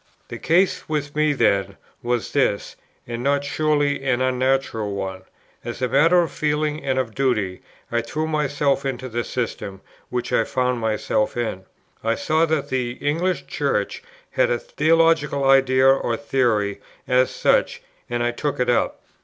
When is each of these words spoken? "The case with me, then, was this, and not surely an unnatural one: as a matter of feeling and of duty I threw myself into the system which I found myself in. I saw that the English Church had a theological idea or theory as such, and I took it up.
"The 0.29 0.39
case 0.39 0.89
with 0.89 1.15
me, 1.15 1.31
then, 1.33 1.77
was 2.01 2.33
this, 2.33 2.75
and 3.05 3.21
not 3.21 3.43
surely 3.43 4.03
an 4.03 4.19
unnatural 4.19 4.95
one: 4.95 5.21
as 5.63 5.79
a 5.79 5.87
matter 5.87 6.21
of 6.23 6.31
feeling 6.31 6.83
and 6.83 6.97
of 6.97 7.13
duty 7.13 7.61
I 7.91 8.01
threw 8.01 8.25
myself 8.25 8.83
into 8.83 9.07
the 9.07 9.23
system 9.23 9.81
which 10.09 10.33
I 10.33 10.43
found 10.43 10.79
myself 10.79 11.37
in. 11.37 11.65
I 12.03 12.15
saw 12.15 12.47
that 12.47 12.69
the 12.69 12.93
English 12.93 13.45
Church 13.45 14.01
had 14.31 14.49
a 14.49 14.57
theological 14.57 15.43
idea 15.47 15.85
or 15.87 16.17
theory 16.17 16.81
as 17.07 17.29
such, 17.29 17.83
and 18.09 18.23
I 18.23 18.31
took 18.31 18.59
it 18.59 18.71
up. 18.71 19.01